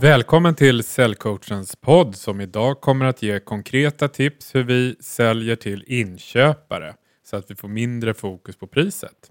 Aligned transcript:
Välkommen 0.00 0.54
till 0.54 0.84
Säljcoachens 0.84 1.76
podd 1.76 2.16
som 2.16 2.40
idag 2.40 2.80
kommer 2.80 3.04
att 3.04 3.22
ge 3.22 3.40
konkreta 3.40 4.08
tips 4.08 4.54
hur 4.54 4.64
vi 4.64 4.96
säljer 5.00 5.56
till 5.56 5.84
inköpare 5.86 6.94
så 7.24 7.36
att 7.36 7.50
vi 7.50 7.54
får 7.54 7.68
mindre 7.68 8.14
fokus 8.14 8.56
på 8.56 8.66
priset. 8.66 9.30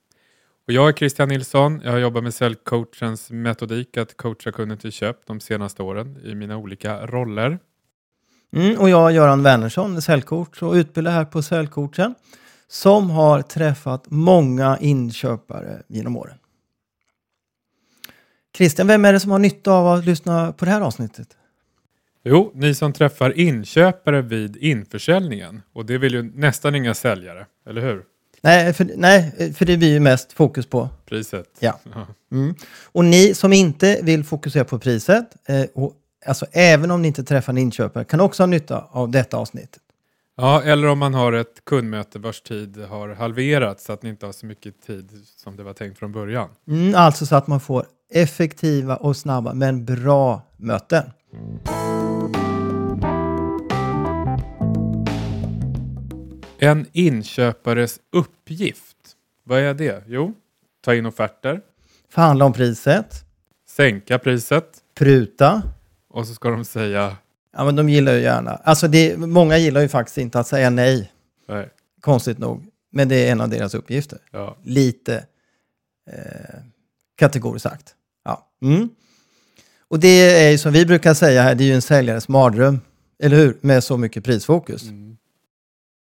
Och 0.67 0.73
jag 0.73 0.89
är 0.89 0.93
Christian 0.93 1.29
Nilsson. 1.29 1.81
Jag 1.83 1.91
har 1.91 1.99
jobbat 1.99 2.23
med 2.23 2.33
Säljcoachens 2.33 3.31
metodik 3.31 3.97
att 3.97 4.17
coacha 4.17 4.51
kunden 4.51 4.77
till 4.77 4.91
köp 4.91 5.17
de 5.25 5.39
senaste 5.39 5.83
åren 5.83 6.17
i 6.25 6.35
mina 6.35 6.57
olika 6.57 7.05
roller. 7.05 7.59
Mm, 8.55 8.79
och 8.79 8.89
jag 8.89 9.09
är 9.09 9.15
Göran 9.15 9.43
Wernersson, 9.43 10.01
säljcoach 10.01 10.61
och 10.61 10.73
utbildar 10.73 11.11
här 11.11 11.25
på 11.25 11.41
Säljcoachen 11.41 12.15
som 12.67 13.09
har 13.09 13.41
träffat 13.41 14.03
många 14.07 14.77
inköpare 14.77 15.81
genom 15.87 16.17
åren. 16.17 16.37
Christian, 18.57 18.87
vem 18.87 19.05
är 19.05 19.13
det 19.13 19.19
som 19.19 19.31
har 19.31 19.39
nytta 19.39 19.71
av 19.71 19.87
att 19.87 20.05
lyssna 20.05 20.51
på 20.51 20.65
det 20.65 20.71
här 20.71 20.81
avsnittet? 20.81 21.27
Jo, 22.23 22.51
ni 22.55 22.75
som 22.75 22.93
träffar 22.93 23.39
inköpare 23.39 24.21
vid 24.21 24.57
införsäljningen. 24.57 25.61
Och 25.73 25.85
det 25.85 25.97
vill 25.97 26.13
ju 26.13 26.23
nästan 26.23 26.75
inga 26.75 26.93
säljare, 26.93 27.45
eller 27.69 27.81
hur? 27.81 28.03
Nej, 28.41 28.73
för, 28.73 28.91
nej, 28.95 29.53
för 29.53 29.65
det 29.65 29.77
blir 29.77 29.93
ju 29.93 29.99
mest 29.99 30.33
fokus 30.33 30.65
på 30.65 30.89
Priset. 31.05 31.45
Ja. 31.59 31.79
Mm. 32.31 32.55
Och 32.85 33.05
ni 33.05 33.33
som 33.33 33.53
inte 33.53 33.99
vill 34.03 34.23
fokusera 34.23 34.65
på 34.65 34.79
priset, 34.79 35.25
eh, 35.47 35.65
och, 35.73 35.93
alltså 36.25 36.45
även 36.51 36.91
om 36.91 37.01
ni 37.01 37.07
inte 37.07 37.23
träffar 37.23 37.53
en 37.53 37.57
inköpare, 37.57 38.03
kan 38.03 38.19
också 38.19 38.43
ha 38.43 38.47
nytta 38.47 38.87
av 38.91 39.11
detta 39.11 39.37
avsnitt. 39.37 39.77
Ja, 40.37 40.63
eller 40.63 40.87
om 40.87 40.99
man 40.99 41.13
har 41.13 41.33
ett 41.33 41.65
kundmöte 41.65 42.19
vars 42.19 42.41
tid 42.41 42.77
har 42.77 43.09
halverats 43.09 43.85
så 43.85 43.93
att 43.93 44.03
ni 44.03 44.09
inte 44.09 44.25
har 44.25 44.33
så 44.33 44.45
mycket 44.45 44.81
tid 44.81 45.11
som 45.37 45.55
det 45.55 45.63
var 45.63 45.73
tänkt 45.73 45.99
från 45.99 46.11
början. 46.11 46.49
Mm, 46.67 46.95
alltså 46.95 47.25
så 47.25 47.35
att 47.35 47.47
man 47.47 47.59
får 47.59 47.85
effektiva 48.09 48.95
och 48.95 49.17
snabba 49.17 49.53
men 49.53 49.85
bra 49.85 50.41
möten. 50.57 51.03
En 56.59 56.85
inköpares 56.91 57.99
uppgift, 58.11 58.97
vad 59.43 59.59
är 59.59 59.73
det? 59.73 60.03
Jo, 60.07 60.33
ta 60.81 60.95
in 60.95 61.05
offerter, 61.05 61.61
Förhandla 62.09 62.45
om 62.45 62.53
priset, 62.53 63.23
sänka 63.69 64.19
priset 64.19 64.77
pruta. 64.95 65.61
och 66.09 66.27
så 66.27 66.33
ska 66.33 66.49
de 66.49 66.65
säga 66.65 67.17
Ja, 67.57 67.65
men 67.65 67.75
de 67.75 67.89
gillar 67.89 68.13
ju 68.13 68.19
gärna. 68.21 68.51
Alltså 68.51 68.87
det, 68.87 69.17
många 69.17 69.57
gillar 69.57 69.81
ju 69.81 69.87
faktiskt 69.87 70.17
inte 70.17 70.39
att 70.39 70.47
säga 70.47 70.69
nej, 70.69 71.11
nej. 71.47 71.69
konstigt 72.01 72.37
nog. 72.37 72.65
Men 72.91 73.09
det 73.09 73.27
är 73.27 73.31
en 73.31 73.41
av 73.41 73.49
deras 73.49 73.73
uppgifter. 73.73 74.19
Ja. 74.31 74.57
Lite 74.63 75.25
eh, 76.11 76.59
kategoriskt 77.15 77.63
sagt. 77.69 77.95
Ja. 78.27 78.47
Mm. 78.61 78.89
Och 79.87 79.99
det 79.99 80.07
är 80.07 80.51
ju 80.51 80.57
som 80.57 80.73
vi 80.73 80.85
brukar 80.85 81.13
säga 81.13 81.41
här, 81.41 81.55
det 81.55 81.63
är 81.63 81.65
ju 81.65 81.73
en 81.73 81.81
säljares 81.81 82.27
mardröm. 82.27 82.79
Eller 83.19 83.37
hur? 83.37 83.57
Med 83.61 83.83
så 83.83 83.97
mycket 83.97 84.23
prisfokus. 84.23 84.83
Mm. 84.83 85.17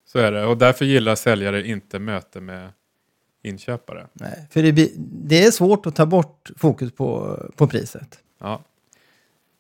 Så 0.07 0.19
är 0.19 0.33
det 0.33 0.47
och 0.47 0.59
därför 0.59 0.85
gillar 0.85 1.15
säljare 1.15 1.69
inte 1.69 1.99
möte 1.99 2.41
med 2.41 2.71
inköpare. 3.43 4.07
Nej, 4.13 4.47
för 4.51 4.63
det, 4.63 4.93
det 4.99 5.45
är 5.45 5.51
svårt 5.51 5.87
att 5.87 5.97
ta 5.97 6.07
bort 6.07 6.51
fokus 6.57 6.93
på, 6.93 7.39
på 7.57 7.67
priset. 7.67 8.19
Ja. 8.41 8.65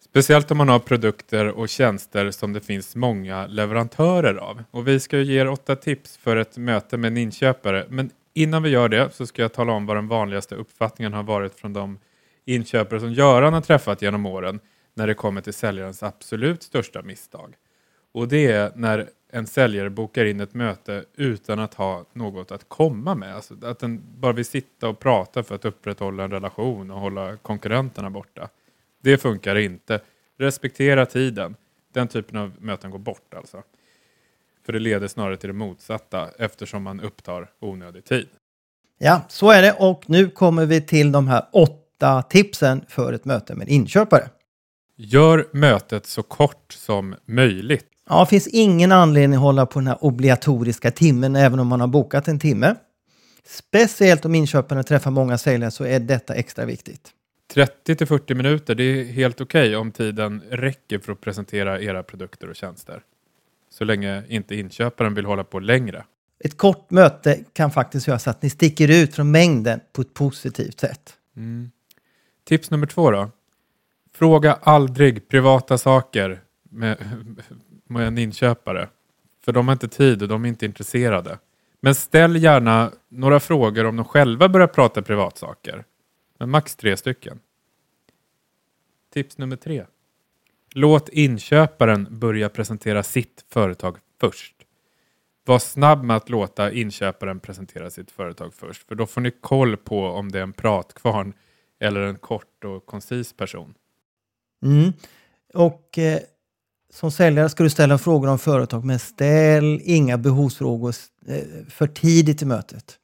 Speciellt 0.05 0.50
om 0.50 0.56
man 0.56 0.69
har 0.69 0.78
produkter 0.78 1.47
och 1.47 1.69
tjänster 1.69 2.31
som 2.31 2.53
det 2.53 2.61
finns 2.61 2.97
många 2.97 3.47
leverantörer 3.47 4.34
av. 4.34 4.64
Och 4.70 4.89
vi 4.89 5.00
ska 5.00 5.19
ju 5.19 5.25
ge 5.25 5.41
er 5.41 5.48
åtta 5.48 5.77
tips 5.77 6.17
för 6.17 6.37
ett 6.37 6.56
möte 6.56 6.97
med 6.97 7.09
en 7.09 7.17
inköpare. 7.17 7.87
Men 7.89 8.11
innan 8.34 8.62
vi 8.62 8.70
gör 8.70 8.89
det 8.89 9.11
så 9.14 9.27
ska 9.27 9.42
jag 9.42 9.53
tala 9.53 9.72
om 9.72 9.87
vad 9.87 9.97
den 9.97 10.09
vanligaste 10.09 10.55
uppfattningen 10.55 11.12
har 11.12 11.22
varit 11.22 11.55
från 11.55 11.72
de 11.72 11.98
inköpare 12.47 13.01
som 13.01 13.13
Göran 13.13 13.53
har 13.53 13.61
träffat 13.61 14.03
genom 14.03 14.27
åren 14.27 14.61
när 14.95 15.07
det 15.07 15.15
kommer 15.15 15.41
till 15.41 15.55
säljarens 15.55 16.03
absolut 16.03 16.62
största 16.62 17.03
misstag. 17.03 17.55
Och 18.12 18.29
det 18.29 18.47
är 18.47 18.73
när 18.75 19.09
en 19.33 19.47
säljare 19.47 19.91
bokar 19.91 20.25
in 20.25 20.41
ett 20.41 20.55
möte 20.55 21.05
utan 21.15 21.59
att 21.59 21.75
ha 21.75 22.05
något 22.12 22.51
att 22.51 22.69
komma 22.69 23.15
med. 23.15 23.35
Alltså 23.35 23.55
att 23.62 23.79
den 23.79 24.03
bara 24.19 24.33
vill 24.33 24.45
sitta 24.45 24.89
och 24.89 24.99
prata 24.99 25.43
för 25.43 25.55
att 25.55 25.65
upprätthålla 25.65 26.25
en 26.25 26.31
relation 26.31 26.91
och 26.91 27.01
hålla 27.01 27.37
konkurrenterna 27.37 28.11
borta. 28.11 28.49
Det 29.03 29.19
funkar 29.19 29.56
inte. 29.56 30.01
Respektera 30.39 31.06
tiden. 31.06 31.56
Den 31.93 32.09
typen 32.09 32.39
av 32.39 32.53
möten 32.59 32.91
går 32.91 32.99
bort 32.99 33.35
alltså. 33.35 33.62
För 34.67 34.73
det 34.73 34.79
leder 34.79 35.09
snarare 35.09 35.37
till 35.37 35.49
det 35.49 35.55
motsatta 35.55 36.31
eftersom 36.39 36.83
man 36.83 37.01
upptar 37.01 37.51
onödig 37.61 38.05
tid. 38.05 38.29
Ja, 38.99 39.21
så 39.29 39.51
är 39.51 39.62
det. 39.62 39.73
Och 39.73 40.11
nu 40.11 40.31
kommer 40.31 40.67
vi 40.67 40.81
till 40.81 41.12
de 41.12 41.29
här 41.29 41.47
åtta 41.53 41.86
tipsen 42.31 42.84
för 42.89 43.12
ett 43.12 43.25
möte 43.25 43.55
med 43.55 43.69
en 43.69 43.73
inköpare. 43.73 44.29
Gör 44.97 45.49
mötet 45.53 46.07
så 46.07 46.23
kort 46.23 46.73
som 46.73 47.15
möjligt. 47.27 47.87
Ja, 48.09 48.21
det 48.21 48.27
finns 48.27 48.47
ingen 48.47 48.93
anledning 48.93 49.37
att 49.37 49.43
hålla 49.43 49.67
på 49.67 49.79
den 49.79 49.87
här 49.87 50.05
obligatoriska 50.05 50.91
timmen 50.91 51.37
även 51.37 51.59
om 51.59 51.67
man 51.67 51.81
har 51.81 51.89
bokat 51.89 52.29
en 52.29 52.39
timme. 52.39 52.75
Speciellt 53.45 54.25
om 54.25 54.35
inköparen 54.35 54.85
träffar 54.85 55.11
många 55.11 55.39
säljare 55.39 55.71
så 55.71 55.85
är 55.85 56.01
detta 56.01 56.35
extra 56.35 56.65
viktigt. 56.65 57.11
30 57.55 57.97
till 57.97 58.06
40 58.06 58.35
minuter, 58.35 58.75
det 58.75 58.85
är 58.85 59.05
helt 59.05 59.41
okej 59.41 59.77
om 59.77 59.93
tiden 59.93 60.43
räcker 60.51 60.99
för 60.99 61.12
att 61.12 61.21
presentera 61.21 61.81
era 61.81 62.03
produkter 62.03 62.51
och 62.51 62.56
tjänster. 62.56 63.03
Så 63.71 63.85
länge 63.85 64.23
inte 64.29 64.55
inköparen 64.55 65.15
vill 65.15 65.25
hålla 65.25 65.45
på 65.45 65.59
längre. 65.59 66.05
Ett 66.45 66.56
kort 66.56 66.91
möte 66.91 67.39
kan 67.53 67.71
faktiskt 67.71 68.09
göra 68.09 68.19
så 68.19 68.31
att 68.31 68.43
ni 68.43 68.51
sticker 68.51 68.91
ut 69.03 69.15
från 69.15 69.31
mängden 69.31 69.81
på 69.93 70.03
ett 70.03 70.15
positivt 70.15 70.81
sätt. 70.81 71.15
Tips 72.49 72.71
nummer 72.71 72.87
två 72.87 73.11
då. 73.11 73.31
Fråga 74.12 74.53
aldrig 74.53 75.29
privata 75.29 75.79
saker 75.79 76.41
med, 76.62 76.99
med 77.84 78.07
en 78.07 78.19
inköpare. 78.19 78.89
För 79.45 79.53
de 79.53 79.69
har 79.69 79.73
inte 79.73 79.89
tid 79.89 80.23
och 80.23 80.29
de 80.29 80.45
är 80.45 80.49
inte 80.49 80.67
intresserade. 80.67 81.39
Men 81.81 81.95
ställ 81.95 82.37
gärna 82.37 82.93
några 83.09 83.41
frågor 83.41 83.85
om 83.85 83.97
de 83.97 84.05
själva 84.05 84.49
börjar 84.49 84.67
prata 84.67 85.03
privatsaker. 85.03 85.85
Men 86.39 86.51
max 86.51 86.77
tre 86.77 86.97
stycken. 86.97 87.41
Tips 89.12 89.39
nummer 89.39 89.56
tre. 89.56 89.85
Låt 90.75 91.09
inköparen 91.09 92.06
börja 92.11 92.49
presentera 92.49 93.03
sitt 93.03 93.45
företag 93.49 93.97
först. 94.21 94.55
Var 95.45 95.59
snabb 95.59 96.05
med 96.05 96.17
att 96.17 96.29
låta 96.29 96.73
inköparen 96.73 97.41
presentera 97.41 97.91
sitt 97.91 98.11
företag 98.11 98.55
först. 98.55 98.89
För 98.89 98.95
då 98.95 99.06
får 99.06 99.21
ni 99.21 99.31
koll 99.31 99.77
på 99.77 100.06
om 100.06 100.33
det 100.33 100.39
är 100.39 100.43
en 100.43 100.53
pratkvarn 100.53 101.35
eller 101.81 102.00
en 102.00 102.16
kort 102.16 102.64
och 102.64 102.87
koncis 102.87 103.32
person. 103.32 103.75
Mm. 104.64 104.92
Och 105.54 105.98
eh, 105.98 106.19
som 106.92 107.10
säljare 107.10 107.48
ska 107.48 107.62
du 107.62 107.70
ställa 107.70 107.98
frågor 107.98 108.28
om 108.28 108.38
företag, 108.38 108.84
men 108.84 108.98
ställ 108.98 109.81
inga 109.84 110.19
behovsfrågor 110.19 110.94
eh, 111.28 111.42
för 111.69 111.87
tidigt 111.87 112.42
i 112.42 112.44
mötet. 112.44 112.98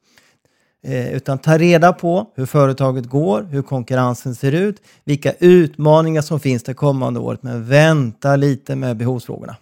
Eh, 0.83 1.13
utan 1.13 1.37
ta 1.37 1.57
reda 1.57 1.93
på 1.93 2.31
hur 2.35 2.45
företaget 2.45 3.05
går, 3.05 3.43
hur 3.43 3.61
konkurrensen 3.61 4.35
ser 4.35 4.51
ut, 4.51 4.81
vilka 5.03 5.33
utmaningar 5.39 6.21
som 6.21 6.39
finns 6.39 6.63
det 6.63 6.73
kommande 6.73 7.19
året, 7.19 7.43
men 7.43 7.65
vänta 7.67 8.35
lite 8.35 8.75
med 8.75 8.97
behovsfrågorna. 8.97 9.55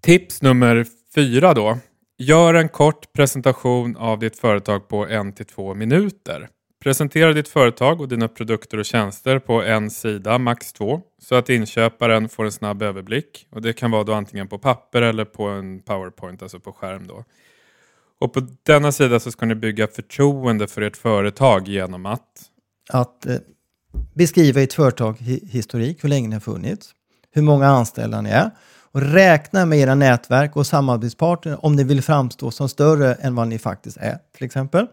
Tips 0.00 0.42
nummer 0.42 0.86
fyra 1.14 1.54
då. 1.54 1.78
Gör 2.18 2.54
en 2.54 2.68
kort 2.68 3.12
presentation 3.12 3.96
av 3.96 4.18
ditt 4.18 4.38
företag 4.38 4.88
på 4.88 5.06
en 5.06 5.32
till 5.32 5.46
två 5.46 5.74
minuter. 5.74 6.48
Presentera 6.84 7.32
ditt 7.32 7.48
företag 7.48 8.00
och 8.00 8.08
dina 8.08 8.28
produkter 8.28 8.78
och 8.78 8.84
tjänster 8.84 9.38
på 9.38 9.62
en 9.62 9.90
sida, 9.90 10.38
max 10.38 10.72
två, 10.72 11.00
så 11.22 11.34
att 11.34 11.48
inköparen 11.48 12.28
får 12.28 12.44
en 12.44 12.52
snabb 12.52 12.82
överblick. 12.82 13.46
Och 13.50 13.62
Det 13.62 13.72
kan 13.72 13.90
vara 13.90 14.04
då 14.04 14.12
antingen 14.12 14.48
på 14.48 14.58
papper 14.58 15.02
eller 15.02 15.24
på 15.24 15.44
en 15.48 15.80
powerpoint, 15.80 16.42
alltså 16.42 16.60
på 16.60 16.72
skärm. 16.72 17.06
Då. 17.06 17.24
Och 18.20 18.32
på 18.32 18.48
denna 18.62 18.92
sida 18.92 19.20
så 19.20 19.30
ska 19.30 19.46
ni 19.46 19.54
bygga 19.54 19.86
förtroende 19.86 20.66
för 20.66 20.82
ert 20.82 20.96
företag 20.96 21.68
genom 21.68 22.06
att 22.06 22.50
Att 22.88 23.26
eh, 23.26 23.36
beskriva 24.14 24.62
ert 24.62 24.72
företag 24.72 25.16
historik, 25.42 26.04
hur 26.04 26.08
länge 26.08 26.28
ni 26.28 26.34
har 26.34 26.40
funnits, 26.40 26.90
hur 27.30 27.42
många 27.42 27.66
anställda 27.66 28.20
ni 28.20 28.30
är 28.30 28.50
och 28.92 29.00
räkna 29.00 29.66
med 29.66 29.78
era 29.78 29.94
nätverk 29.94 30.56
och 30.56 30.66
samarbetspartner 30.66 31.64
om 31.64 31.76
ni 31.76 31.84
vill 31.84 32.02
framstå 32.02 32.50
som 32.50 32.68
större 32.68 33.14
än 33.14 33.34
vad 33.34 33.48
ni 33.48 33.58
faktiskt 33.58 33.96
är, 33.96 34.18
till 34.36 34.46
exempel. 34.46 34.86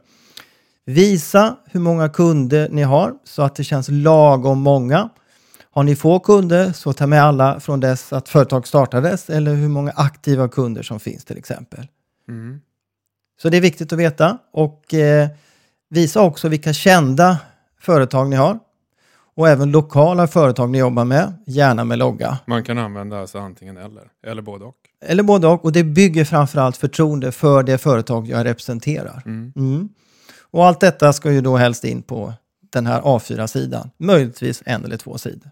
Visa 0.86 1.56
hur 1.66 1.80
många 1.80 2.10
kunder 2.10 2.70
ni 2.70 2.84
har 2.84 3.14
så 3.24 3.42
att 3.42 3.56
det 3.56 3.64
känns 3.64 3.90
lagom 3.90 4.62
många. 4.62 5.10
Har 5.72 5.84
ni 5.84 5.96
få 5.96 6.20
kunder 6.20 6.72
så 6.72 6.94
ta 6.94 7.08
med 7.08 7.24
alla 7.24 7.60
från 7.60 7.80
dess 7.80 8.14
att 8.14 8.30
företag 8.30 8.68
startades 8.68 9.30
eller 9.30 9.56
hur 9.56 9.68
många 9.70 9.92
aktiva 9.96 10.48
kunder 10.48 10.84
som 10.84 11.00
finns 11.00 11.26
till 11.26 11.38
exempel. 11.38 11.88
Så 13.42 13.50
det 13.50 13.58
är 13.58 13.62
viktigt 13.62 13.94
att 13.94 14.00
veta 14.00 14.38
och 14.54 14.94
eh, 14.94 15.30
visa 15.90 16.22
också 16.22 16.50
vilka 16.50 16.74
kända 16.74 17.38
företag 17.80 18.30
ni 18.30 18.36
har 18.36 18.60
och 19.36 19.50
även 19.50 19.72
lokala 19.72 20.28
företag 20.28 20.70
ni 20.70 20.78
jobbar 20.78 21.06
med, 21.06 21.34
gärna 21.46 21.84
med 21.84 21.98
logga. 21.98 22.38
man 22.46 22.64
kan 22.64 22.78
använda 22.78 23.20
alltså 23.20 23.40
antingen 23.40 23.78
eller, 23.78 24.04
eller 24.28 24.42
både 24.42 24.66
och. 24.66 24.76
Eller 25.06 25.24
både 25.24 25.48
och. 25.48 25.66
Och 25.66 25.72
det 25.72 25.84
bygger 25.84 26.26
framförallt 26.26 26.78
förtroende 26.78 27.32
för 27.32 27.64
det 27.64 27.78
företag 27.78 28.28
jag 28.28 28.46
representerar. 28.46 29.24
Mm. 29.26 29.90
Och 30.52 30.66
allt 30.66 30.80
detta 30.80 31.14
ska 31.14 31.32
ju 31.32 31.42
då 31.42 31.58
helst 31.58 31.84
in 31.84 32.02
på 32.02 32.34
den 32.72 32.88
här 32.88 33.02
A4-sidan. 33.02 33.90
Möjligtvis 33.98 34.64
en 34.66 34.86
eller 34.86 34.98
två 34.98 35.18
sidor. 35.18 35.52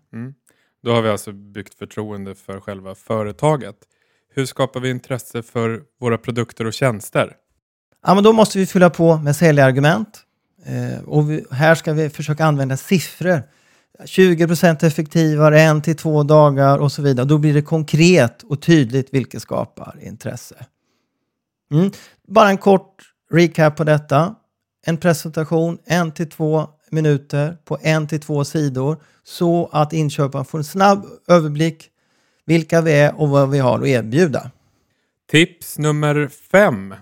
Då 0.83 0.93
har 0.93 1.01
vi 1.01 1.09
alltså 1.09 1.31
byggt 1.31 1.73
förtroende 1.73 2.35
för 2.35 2.59
själva 2.59 2.95
företaget. 2.95 3.75
Hur 4.33 4.45
skapar 4.45 4.79
vi 4.79 4.89
intresse 4.89 5.43
för 5.43 5.81
våra 5.99 6.17
produkter 6.17 6.65
och 6.65 6.73
tjänster? 6.73 7.35
Ja, 8.05 8.15
men 8.15 8.23
då 8.23 8.33
måste 8.33 8.59
vi 8.59 8.65
fylla 8.65 8.89
på 8.89 9.17
med 9.17 9.35
säljargument. 9.35 10.23
Eh, 10.65 11.03
och 11.03 11.31
vi, 11.31 11.45
här 11.51 11.75
ska 11.75 11.93
vi 11.93 12.09
försöka 12.09 12.45
använda 12.45 12.77
siffror. 12.77 13.43
20% 13.99 14.85
effektivare, 14.85 15.61
en 15.61 15.81
till 15.81 15.95
två 15.95 16.23
dagar 16.23 16.77
och 16.77 16.91
så 16.91 17.01
vidare. 17.01 17.25
Då 17.25 17.37
blir 17.37 17.53
det 17.53 17.61
konkret 17.61 18.43
och 18.43 18.61
tydligt 18.61 19.13
vilket 19.13 19.41
skapar 19.41 19.99
intresse. 20.01 20.55
Mm. 21.71 21.91
Bara 22.27 22.49
en 22.49 22.57
kort 22.57 23.03
recap 23.31 23.75
på 23.75 23.83
detta. 23.83 24.35
En 24.85 24.97
presentation, 24.97 25.77
en 25.85 26.11
till 26.11 26.29
två 26.29 26.67
minuter 26.89 27.57
på 27.65 27.77
en 27.81 28.07
till 28.07 28.19
två 28.19 28.45
sidor 28.45 29.03
så 29.23 29.69
att 29.71 29.93
inköparen 29.93 30.45
får 30.45 30.57
en 30.57 30.63
snabb 30.63 31.05
överblick 31.27 31.89
vilka 32.45 32.81
vi 32.81 32.93
är 32.93 33.21
och 33.21 33.29
vad 33.29 33.49
vi 33.49 33.59
har 33.59 33.79
att 33.79 33.87
erbjuda. 33.87 34.51
Tips 35.31 35.77
nummer 35.77 36.27
fem. 36.27 36.95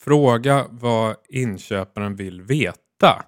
Fråga 0.00 0.66
vad 0.70 1.16
inköparen 1.28 2.16
vill 2.16 2.42
veta. 2.42 3.24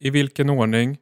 I 0.00 0.10
vilken 0.10 0.50
ordning 0.50 0.98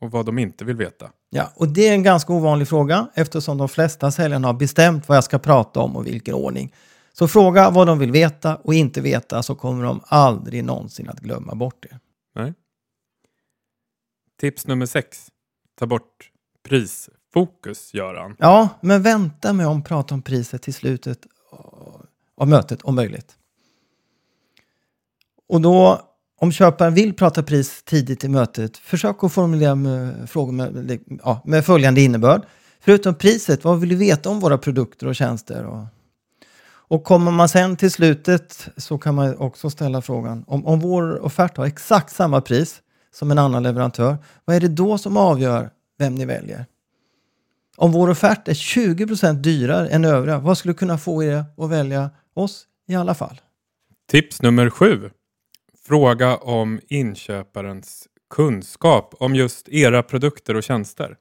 och 0.00 0.10
vad 0.10 0.26
de 0.26 0.38
inte 0.38 0.64
vill 0.64 0.76
veta. 0.76 1.10
Ja, 1.30 1.52
och 1.54 1.68
det 1.68 1.88
är 1.88 1.92
en 1.92 2.02
ganska 2.02 2.32
ovanlig 2.32 2.68
fråga 2.68 3.08
eftersom 3.14 3.58
de 3.58 3.68
flesta 3.68 4.10
säljarna 4.10 4.48
har 4.48 4.54
bestämt 4.54 5.08
vad 5.08 5.16
jag 5.16 5.24
ska 5.24 5.38
prata 5.38 5.80
om 5.80 5.96
och 5.96 6.06
vilken 6.06 6.34
ordning. 6.34 6.74
Så 7.18 7.28
fråga 7.28 7.70
vad 7.70 7.86
de 7.86 7.98
vill 7.98 8.12
veta 8.12 8.56
och 8.56 8.74
inte 8.74 9.00
veta 9.00 9.42
så 9.42 9.54
kommer 9.54 9.84
de 9.84 10.00
aldrig 10.04 10.64
någonsin 10.64 11.08
att 11.08 11.20
glömma 11.20 11.54
bort 11.54 11.86
det. 11.90 11.98
Nej. 12.34 12.54
Tips 14.40 14.66
nummer 14.66 14.86
sex. 14.86 15.28
Ta 15.78 15.86
bort 15.86 16.30
prisfokus, 16.68 17.94
Göran. 17.94 18.36
Ja, 18.38 18.68
men 18.80 19.02
vänta 19.02 19.52
med 19.52 19.66
att 19.66 19.84
prata 19.84 20.14
om 20.14 20.22
priset 20.22 20.62
till 20.62 20.74
slutet 20.74 21.26
av 22.36 22.48
mötet 22.48 22.82
om 22.82 22.94
möjligt. 22.94 23.36
Och 25.48 25.60
då, 25.60 26.00
om 26.38 26.52
köparen 26.52 26.94
vill 26.94 27.14
prata 27.14 27.42
pris 27.42 27.82
tidigt 27.82 28.24
i 28.24 28.28
mötet, 28.28 28.76
försök 28.76 29.24
att 29.24 29.32
formulera 29.32 29.74
med, 29.74 30.30
frågor 30.30 30.52
med, 30.52 31.00
ja, 31.22 31.42
med 31.44 31.64
följande 31.64 32.00
innebörd. 32.00 32.46
Förutom 32.80 33.14
priset, 33.14 33.64
vad 33.64 33.80
vill 33.80 33.88
du 33.88 33.96
veta 33.96 34.30
om 34.30 34.40
våra 34.40 34.58
produkter 34.58 35.06
och 35.06 35.16
tjänster? 35.16 35.64
Och, 35.64 35.86
och 36.88 37.04
kommer 37.04 37.32
man 37.32 37.48
sen 37.48 37.76
till 37.76 37.90
slutet 37.90 38.68
så 38.76 38.98
kan 38.98 39.14
man 39.14 39.36
också 39.36 39.70
ställa 39.70 40.02
frågan 40.02 40.44
om, 40.46 40.66
om 40.66 40.80
vår 40.80 41.24
offert 41.24 41.56
har 41.56 41.66
exakt 41.66 42.14
samma 42.14 42.40
pris 42.40 42.82
som 43.10 43.30
en 43.30 43.38
annan 43.38 43.62
leverantör, 43.62 44.16
vad 44.44 44.56
är 44.56 44.60
det 44.60 44.68
då 44.68 44.98
som 44.98 45.16
avgör 45.16 45.70
vem 45.98 46.14
ni 46.14 46.24
väljer? 46.24 46.66
Om 47.76 47.92
vår 47.92 48.10
offert 48.10 48.48
är 48.48 48.54
20% 48.54 49.32
dyrare 49.32 49.88
än 49.88 50.04
övriga, 50.04 50.38
vad 50.38 50.58
skulle 50.58 50.74
kunna 50.74 50.98
få 50.98 51.24
er 51.24 51.44
att 51.56 51.70
välja 51.70 52.10
oss 52.34 52.66
i 52.88 52.94
alla 52.94 53.14
fall? 53.14 53.40
Tips 54.10 54.42
nummer 54.42 54.70
sju. 54.70 55.10
Fråga 55.86 56.36
om 56.36 56.80
inköparens 56.88 58.08
kunskap 58.30 59.14
om 59.18 59.34
just 59.34 59.68
era 59.68 60.02
produkter 60.02 60.54
och 60.56 60.62
tjänster. 60.62 61.16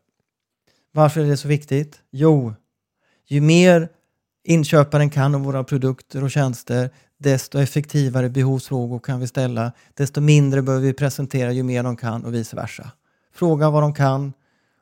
Varför 0.91 1.21
är 1.21 1.25
det 1.25 1.37
så 1.37 1.47
viktigt? 1.47 2.01
Jo, 2.11 2.53
ju 3.27 3.41
mer 3.41 3.89
inköparen 4.45 5.09
kan 5.09 5.35
om 5.35 5.43
våra 5.43 5.63
produkter 5.63 6.23
och 6.23 6.31
tjänster, 6.31 6.89
desto 7.17 7.59
effektivare 7.59 8.29
behovsfrågor 8.29 8.99
kan 8.99 9.19
vi 9.19 9.27
ställa, 9.27 9.71
desto 9.93 10.21
mindre 10.21 10.61
behöver 10.61 10.85
vi 10.85 10.93
presentera 10.93 11.51
ju 11.51 11.63
mer 11.63 11.83
de 11.83 11.97
kan 11.97 12.25
och 12.25 12.33
vice 12.33 12.55
versa. 12.55 12.91
Fråga 13.33 13.69
vad 13.69 13.83
de 13.83 13.93
kan, 13.93 14.33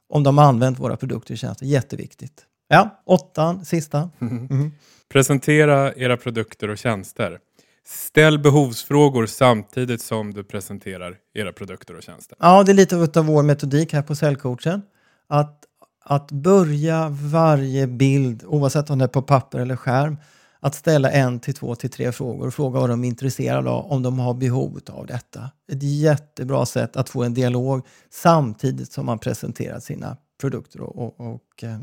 om 0.10 0.24
de 0.24 0.38
har 0.38 0.45
använt 0.45 0.80
våra 0.80 0.98
produkter 0.98 1.33
och 1.33 1.38
tjänster. 1.38 1.65
Jätteviktigt. 1.65 2.45
Ja, 2.68 3.01
åttan, 3.06 3.65
sista. 3.65 4.10
Mm. 4.21 4.71
Presentera 5.12 5.94
era 5.94 6.18
produkter 6.18 6.69
och 6.69 6.77
tjänster. 6.77 7.39
Ställ 7.86 8.39
behovsfrågor 8.39 9.25
samtidigt 9.25 10.01
som 10.01 10.33
du 10.33 10.44
presenterar 10.44 11.18
era 11.33 11.54
produkter 11.54 11.98
och 11.98 12.04
tjänster. 12.04 12.38
Ja, 12.42 12.63
det 12.63 12.71
är 12.71 12.74
lite 12.74 13.19
av 13.19 13.25
vår 13.25 13.44
metodik 13.44 13.94
här 13.94 14.01
på 14.01 14.15
Säljcoachen. 14.15 14.81
Att, 15.27 15.63
att 16.04 16.32
börja 16.32 17.10
varje 17.10 17.88
bild, 17.88 18.44
oavsett 18.46 18.90
om 18.90 19.00
det 19.00 19.06
är 19.06 19.08
på 19.08 19.22
papper 19.22 19.60
eller 19.60 19.76
skärm, 19.76 20.18
att 20.60 20.76
ställa 20.76 21.12
en 21.12 21.40
till 21.40 21.54
två 21.54 21.76
till 21.76 21.90
tre 21.90 22.12
frågor 22.12 22.48
och 22.48 22.54
fråga 22.54 22.80
vad 22.80 22.90
de 22.90 23.04
är 23.04 23.08
intresserade 23.08 23.70
av, 23.70 23.92
om 23.92 24.04
de 24.04 24.20
har 24.20 24.34
behov 24.34 24.80
av 24.90 25.06
detta. 25.06 25.50
Ett 25.72 25.84
jättebra 25.84 26.66
sätt 26.66 26.96
att 26.96 27.10
få 27.10 27.24
en 27.24 27.34
dialog 27.34 27.88
samtidigt 28.10 28.92
som 28.92 29.06
man 29.06 29.20
presenterar 29.20 29.80
sina 29.80 30.18
produkter 30.42 30.82
och, 30.82 30.98
och, 30.98 31.34
och 31.34 31.64
eh, 31.64 31.80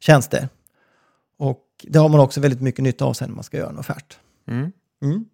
tjänster. 0.00 0.48
Och 1.38 1.64
det 1.82 1.98
har 1.98 2.08
man 2.08 2.20
också 2.20 2.40
väldigt 2.40 2.60
mycket 2.60 2.82
nytta 2.82 3.04
av 3.04 3.12
sen 3.12 3.28
när 3.28 3.34
man 3.34 3.44
ska 3.44 3.56
göra 3.56 3.70
en 3.70 3.78
offert. 3.78 4.18
Mm. 4.48 4.72
Mm. 5.02 5.24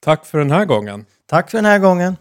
Tack 0.00 0.26
för 0.26 0.38
den 0.38 0.50
här 0.50 0.64
gången. 0.64 1.04
Tack 1.26 1.50
för 1.50 1.58
den 1.58 1.64
här 1.64 1.78
gången. 1.78 2.16